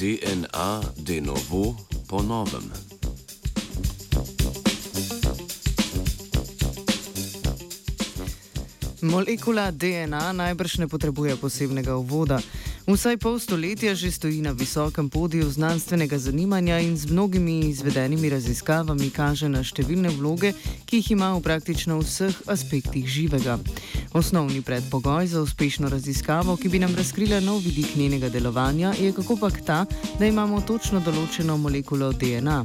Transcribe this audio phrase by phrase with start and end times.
[0.00, 1.76] DNA de novo
[2.08, 2.64] po novem.
[9.00, 12.40] Molekula DNA najbrž ne potrebuje posebnega uvoda.
[12.90, 19.10] Vsaj pol stoletja že stoji na visokem podiju znanstvenega zanimanja in z mnogimi izvedenimi raziskavami
[19.14, 20.50] kaže na številne vloge,
[20.90, 23.60] ki jih ima v praktično vseh aspektih živega.
[24.10, 29.38] Osnovni predpogoj za uspešno raziskavo, ki bi nam razkrila nov vidik njenega delovanja, je kako
[29.38, 29.84] pak ta,
[30.18, 32.64] da imamo točno določeno molekulo DNA.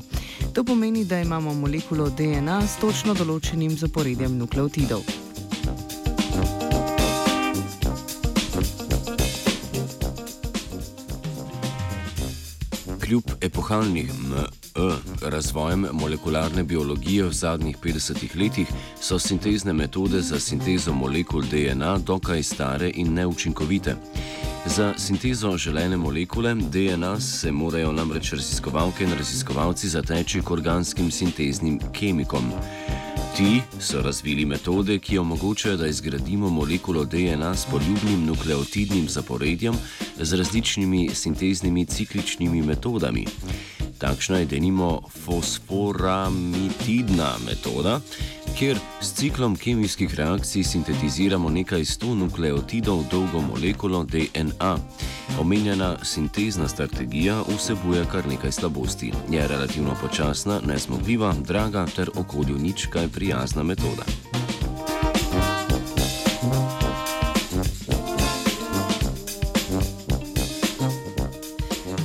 [0.57, 5.24] To pomeni, da imamo molekulo DNA s točno določenim zaporedjem nukleotidov.
[13.05, 14.09] Kljub epohalnim
[15.21, 18.67] razvojem molekularne biologije v zadnjih 50 letih
[19.01, 23.95] so sintezne metode za sintezo molekul DNA dokaj stare in neučinkovite.
[24.65, 31.79] Za sintezo želene molekule DNA se morajo namreč raziskovalke in raziskovalci zateči k organskim sinteznim
[31.93, 32.51] kemikom.
[33.35, 39.75] Ti so razvili metode, ki omogočajo, da izgradimo molekulo DNA s poljubnim nukleotidnim zaporedjem
[40.19, 43.25] z različnimi sinteznimi cikličnimi metodami.
[43.97, 47.99] Takšna je denimo fosforamitidna metoda,
[48.55, 54.77] kjer s ciklom kemijskih reakcij sintetiziramo nekaj sto nukleotidov dolgo molekulo DNA.
[55.39, 59.11] Omenjena sintezna strategija vsebuje kar nekaj slabosti.
[59.31, 64.03] Je relativno počasna, nezmogljiva, draga ter okolju nič kaj prijazna metoda.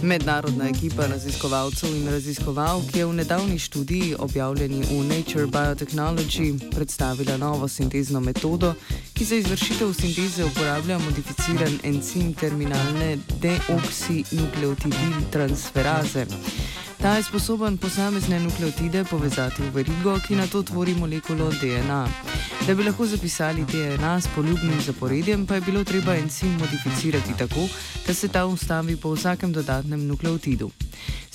[0.02, 7.68] Mednarodna ekipa raziskovalcev in raziskovalk je v nedavni študiji, objavljeni v Nature Biotechnology, predstavila novo
[7.68, 8.74] sintezno metodo,
[9.14, 16.26] ki za izvršitev sinteze uporablja modificiran encim terminalne deoksinukleotidil transferaze.
[17.02, 22.08] Ta je sposoben posamezne nukleotide povezati v verigo, ki na to tvori molekulo DNA.
[22.66, 27.68] Da bi lahko zapisali DNA s poljubnim zaporedjem, pa je bilo treba encim modificirati tako,
[28.06, 30.70] da se ta ustavi po vsakem dodatnem nukleotidu.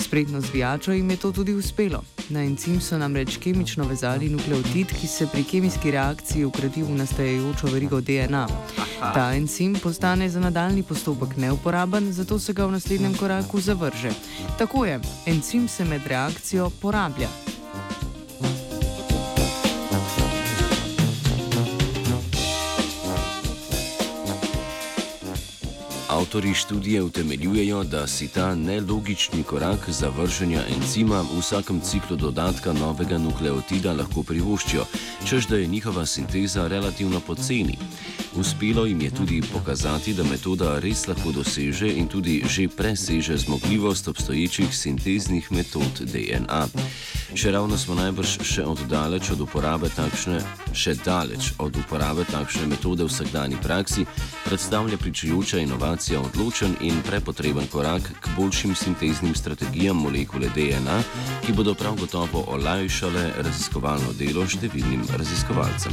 [0.05, 2.03] Spretno zvijačo jim je to tudi uspelo.
[2.29, 7.67] Na encim so namreč kemično vezali nukleotid, ki se pri kemijski reakciji ukrati v nastajajočo
[7.67, 8.47] verigo DNA.
[8.99, 14.11] Ta encim postane za nadaljni postopek neuporaben, zato se ga v naslednjem koraku zavrže.
[14.57, 17.54] Tako je, encim se med reakcijo porablja.
[26.25, 33.17] Avtori študije utemeljujejo, da si ta nelogični korak zavrženja encima v vsakem ciklu dodatka novega
[33.17, 34.85] nukleotida lahko privoščijo,
[35.29, 37.77] čež da je njihova sinteza relativno poceni.
[38.35, 44.07] Uspelo jim je tudi pokazati, da metoda res lahko doseže in tudi že preseže zmogljivost
[44.07, 46.67] obstoječih sinteznih metod DNA.
[47.35, 50.41] Še ravno smo najbrž še oddaleč od uporabe takšne,
[50.73, 54.05] še daleč od uporabe takšne metode v vsakdanji praksi,
[54.45, 61.01] predstavlja pričujoča inovacija odločen in prepotreben korak k boljšim sinteznim strategijam molekule DNA,
[61.45, 65.91] ki bodo prav gotovo olajšale raziskovalno delo številnim raziskovalcem.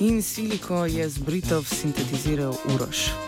[0.00, 3.27] In siliko je z Britov sintetiziral Uroš.